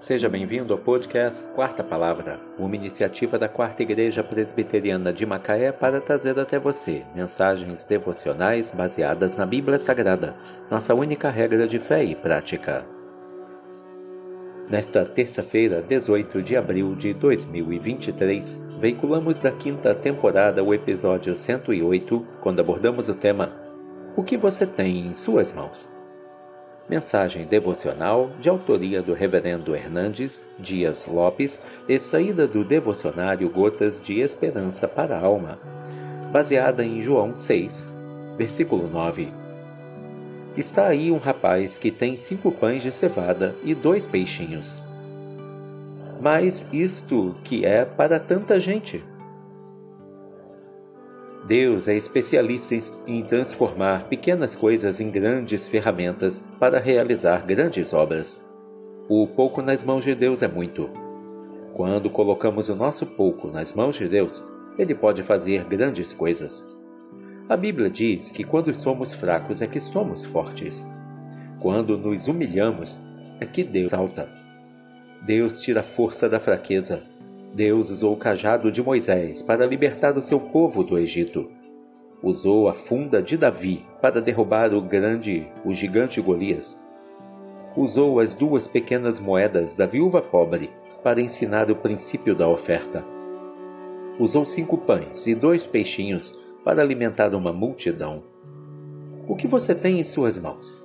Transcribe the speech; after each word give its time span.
Seja 0.00 0.30
bem-vindo 0.30 0.72
ao 0.72 0.78
podcast 0.78 1.44
Quarta 1.54 1.84
Palavra, 1.84 2.40
uma 2.58 2.74
iniciativa 2.74 3.38
da 3.38 3.50
Quarta 3.50 3.82
Igreja 3.82 4.24
Presbiteriana 4.24 5.12
de 5.12 5.26
Macaé 5.26 5.72
para 5.72 6.00
trazer 6.00 6.40
até 6.40 6.58
você 6.58 7.04
mensagens 7.14 7.84
devocionais 7.84 8.70
baseadas 8.70 9.36
na 9.36 9.44
Bíblia 9.44 9.78
Sagrada, 9.78 10.34
nossa 10.70 10.94
única 10.94 11.28
regra 11.28 11.68
de 11.68 11.78
fé 11.78 12.02
e 12.02 12.14
prática. 12.14 12.82
Nesta 14.70 15.04
terça-feira, 15.04 15.82
18 15.82 16.42
de 16.42 16.56
abril 16.56 16.94
de 16.94 17.12
2023, 17.12 18.58
veiculamos 18.78 19.38
da 19.38 19.52
quinta 19.52 19.94
temporada 19.94 20.64
o 20.64 20.72
episódio 20.72 21.36
108, 21.36 22.26
quando 22.40 22.60
abordamos 22.60 23.10
o 23.10 23.14
tema 23.14 23.52
O 24.16 24.22
que 24.22 24.38
você 24.38 24.66
tem 24.66 25.08
em 25.08 25.12
suas 25.12 25.52
mãos? 25.52 25.99
Mensagem 26.90 27.46
devocional 27.46 28.32
de 28.40 28.48
autoria 28.48 29.00
do 29.00 29.12
Reverendo 29.12 29.76
Hernandes 29.76 30.44
Dias 30.58 31.06
Lopes, 31.06 31.62
extraída 31.88 32.48
do 32.48 32.64
devocionário 32.64 33.48
Gotas 33.48 34.00
de 34.00 34.18
Esperança 34.18 34.88
para 34.88 35.16
a 35.16 35.24
Alma, 35.24 35.56
baseada 36.32 36.84
em 36.84 37.00
João 37.00 37.36
6, 37.36 37.88
versículo 38.36 38.88
9. 38.88 39.28
Está 40.56 40.88
aí 40.88 41.12
um 41.12 41.18
rapaz 41.18 41.78
que 41.78 41.92
tem 41.92 42.16
cinco 42.16 42.50
pães 42.50 42.82
de 42.82 42.90
cevada 42.90 43.54
e 43.62 43.72
dois 43.72 44.04
peixinhos. 44.04 44.76
Mas 46.20 46.66
isto 46.72 47.36
que 47.44 47.64
é 47.64 47.84
para 47.84 48.18
tanta 48.18 48.58
gente? 48.58 49.00
Deus 51.46 51.88
é 51.88 51.96
especialista 51.96 52.74
em 53.06 53.22
transformar 53.22 54.08
pequenas 54.08 54.54
coisas 54.54 55.00
em 55.00 55.10
grandes 55.10 55.66
ferramentas 55.66 56.44
para 56.58 56.78
realizar 56.78 57.46
grandes 57.46 57.94
obras. 57.94 58.40
O 59.08 59.26
pouco 59.26 59.62
nas 59.62 59.82
mãos 59.82 60.04
de 60.04 60.14
Deus 60.14 60.42
é 60.42 60.48
muito. 60.48 60.90
Quando 61.74 62.10
colocamos 62.10 62.68
o 62.68 62.76
nosso 62.76 63.06
pouco 63.06 63.50
nas 63.50 63.72
mãos 63.72 63.96
de 63.96 64.06
Deus, 64.06 64.44
Ele 64.78 64.94
pode 64.94 65.22
fazer 65.22 65.64
grandes 65.64 66.12
coisas. 66.12 66.64
A 67.48 67.56
Bíblia 67.56 67.88
diz 67.88 68.30
que 68.30 68.44
quando 68.44 68.72
somos 68.74 69.14
fracos 69.14 69.62
é 69.62 69.66
que 69.66 69.80
somos 69.80 70.24
fortes. 70.26 70.86
Quando 71.58 71.96
nos 71.96 72.28
humilhamos 72.28 73.00
é 73.40 73.46
que 73.46 73.64
Deus 73.64 73.90
salta. 73.90 74.28
Deus 75.22 75.58
tira 75.58 75.80
a 75.80 75.84
força 75.84 76.28
da 76.28 76.38
fraqueza 76.38 77.09
Deus 77.52 77.90
usou 77.90 78.12
o 78.12 78.16
cajado 78.16 78.70
de 78.70 78.82
Moisés 78.82 79.42
para 79.42 79.66
libertar 79.66 80.16
o 80.16 80.22
seu 80.22 80.38
povo 80.38 80.84
do 80.84 80.96
Egito. 80.96 81.50
Usou 82.22 82.68
a 82.68 82.74
funda 82.74 83.20
de 83.20 83.36
Davi 83.36 83.84
para 84.00 84.20
derrubar 84.20 84.72
o 84.72 84.80
grande, 84.80 85.48
o 85.64 85.74
gigante 85.74 86.20
Golias. 86.20 86.78
Usou 87.76 88.20
as 88.20 88.34
duas 88.34 88.68
pequenas 88.68 89.18
moedas 89.18 89.74
da 89.74 89.86
viúva 89.86 90.22
pobre 90.22 90.70
para 91.02 91.20
ensinar 91.20 91.70
o 91.70 91.76
princípio 91.76 92.36
da 92.36 92.46
oferta. 92.46 93.04
Usou 94.18 94.44
cinco 94.44 94.78
pães 94.78 95.26
e 95.26 95.34
dois 95.34 95.66
peixinhos 95.66 96.38
para 96.64 96.82
alimentar 96.82 97.34
uma 97.34 97.52
multidão. 97.52 98.22
O 99.26 99.34
que 99.34 99.48
você 99.48 99.74
tem 99.74 99.98
em 99.98 100.04
suas 100.04 100.36
mãos? 100.38 100.78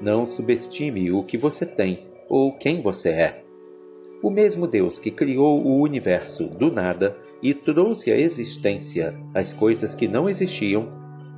Não 0.00 0.26
subestime 0.26 1.12
o 1.12 1.22
que 1.22 1.38
você 1.38 1.64
tem 1.64 2.08
ou 2.28 2.52
quem 2.52 2.82
você 2.82 3.10
é. 3.10 3.41
O 4.22 4.30
mesmo 4.30 4.68
Deus 4.68 5.00
que 5.00 5.10
criou 5.10 5.60
o 5.60 5.80
universo 5.80 6.44
do 6.44 6.70
nada 6.70 7.16
e 7.42 7.52
trouxe 7.52 8.12
à 8.12 8.16
existência 8.16 9.18
as 9.34 9.52
coisas 9.52 9.96
que 9.96 10.06
não 10.06 10.28
existiam, 10.28 10.88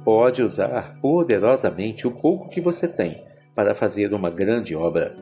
pode 0.04 0.42
usar 0.42 1.00
poderosamente 1.00 2.06
o 2.06 2.10
pouco 2.10 2.50
que 2.50 2.60
você 2.60 2.86
tem 2.86 3.24
para 3.54 3.74
fazer 3.74 4.12
uma 4.12 4.28
grande 4.28 4.76
obra. 4.76 5.16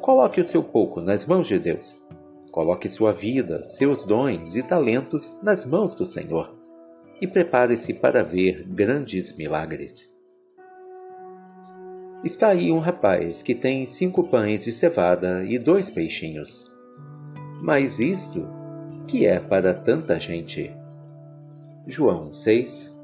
Coloque 0.00 0.40
o 0.40 0.44
seu 0.44 0.62
pouco 0.62 1.00
nas 1.00 1.26
mãos 1.26 1.48
de 1.48 1.58
Deus. 1.58 2.00
Coloque 2.52 2.88
sua 2.88 3.12
vida, 3.12 3.64
seus 3.64 4.04
dons 4.04 4.54
e 4.54 4.62
talentos 4.62 5.36
nas 5.42 5.66
mãos 5.66 5.96
do 5.96 6.06
Senhor. 6.06 6.54
E 7.20 7.26
prepare-se 7.26 7.92
para 7.92 8.22
ver 8.22 8.64
grandes 8.68 9.36
milagres. 9.36 10.11
Está 12.24 12.50
aí 12.50 12.70
um 12.70 12.78
rapaz 12.78 13.42
que 13.42 13.52
tem 13.52 13.84
cinco 13.84 14.22
pães 14.22 14.62
de 14.62 14.72
cevada 14.72 15.44
e 15.44 15.58
dois 15.58 15.90
peixinhos. 15.90 16.70
Mas 17.60 17.98
isto, 17.98 18.48
que 19.08 19.26
é 19.26 19.40
para 19.40 19.74
tanta 19.74 20.20
gente? 20.20 20.72
João 21.84 22.32
6, 22.32 22.96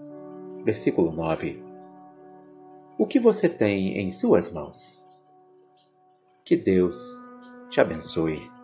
versículo 0.64 1.10
9. 1.10 1.60
O 2.96 3.06
que 3.06 3.18
você 3.18 3.48
tem 3.48 3.98
em 3.98 4.12
suas 4.12 4.52
mãos? 4.52 5.04
Que 6.44 6.56
Deus 6.56 6.96
te 7.68 7.80
abençoe. 7.80 8.57